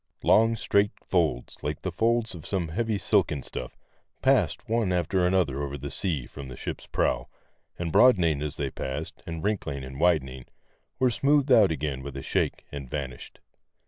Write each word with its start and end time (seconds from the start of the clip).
Long, 0.23 0.55
straight 0.55 0.93
folds, 1.05 1.57
like 1.61 1.83
the 1.83 1.91
folds 1.91 2.33
in 2.33 2.41
some 2.43 2.69
heavy 2.69 2.97
silken 2.97 3.43
stuff, 3.43 3.77
passed 4.23 4.67
one 4.67 4.91
after 4.91 5.27
another 5.27 5.61
over 5.61 5.77
the 5.77 5.91
sea 5.91 6.25
from 6.25 6.47
the 6.47 6.57
ship's 6.57 6.87
prow, 6.87 7.27
and 7.77 7.91
broadening 7.91 8.41
as 8.41 8.57
they 8.57 8.71
passed, 8.71 9.21
and 9.27 9.43
wrinkling 9.43 9.83
and 9.83 9.99
widening, 9.99 10.45
were 10.97 11.11
smoothed 11.11 11.51
out 11.51 11.69
again 11.69 12.01
with 12.01 12.17
a 12.17 12.23
shake, 12.23 12.65
and 12.71 12.89
vanished. 12.89 13.37